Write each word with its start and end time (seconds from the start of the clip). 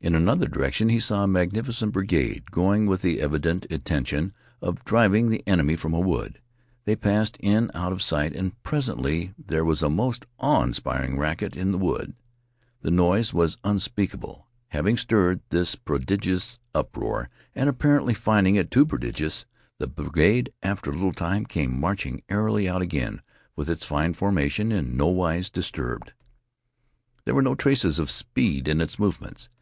In 0.00 0.14
another 0.14 0.46
direction 0.46 0.90
he 0.90 1.00
saw 1.00 1.24
a 1.24 1.26
magnificent 1.26 1.90
brigade 1.90 2.52
going 2.52 2.86
with 2.86 3.02
the 3.02 3.20
evident 3.20 3.64
intention 3.64 4.32
of 4.62 4.84
driving 4.84 5.28
the 5.28 5.42
enemy 5.44 5.74
from 5.74 5.92
a 5.92 5.98
wood. 5.98 6.40
They 6.84 6.94
passed 6.94 7.36
in 7.40 7.68
out 7.74 7.90
of 7.90 8.00
sight 8.00 8.32
and 8.32 8.62
presently 8.62 9.34
there 9.36 9.64
was 9.64 9.82
a 9.82 9.90
most 9.90 10.24
awe 10.38 10.62
inspiring 10.62 11.18
racket 11.18 11.56
in 11.56 11.72
the 11.72 11.78
wood. 11.78 12.14
The 12.80 12.92
noise 12.92 13.34
was 13.34 13.58
unspeakable. 13.64 14.46
Having 14.68 14.98
stirred 14.98 15.40
this 15.48 15.74
prodigious 15.74 16.60
uproar, 16.76 17.28
and, 17.52 17.68
apparently, 17.68 18.14
finding 18.14 18.54
it 18.54 18.70
too 18.70 18.86
prodigious, 18.86 19.46
the 19.80 19.88
brigade, 19.88 20.52
after 20.62 20.90
a 20.90 20.94
little 20.94 21.12
time, 21.12 21.44
came 21.44 21.78
marching 21.80 22.22
airily 22.28 22.68
out 22.68 22.82
again 22.82 23.20
with 23.56 23.68
its 23.68 23.84
fine 23.84 24.14
formation 24.14 24.70
in 24.70 24.96
nowise 24.96 25.50
disturbed. 25.50 26.12
There 27.24 27.34
were 27.34 27.42
no 27.42 27.56
traces 27.56 27.98
of 27.98 28.12
speed 28.12 28.68
in 28.68 28.80
its 28.80 29.00
movements. 29.00 29.48